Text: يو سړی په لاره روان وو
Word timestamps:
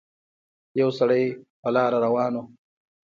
يو 0.79 0.89
سړی 0.99 1.23
په 1.61 1.69
لاره 1.75 1.97
روان 2.05 2.33
وو 2.37 2.43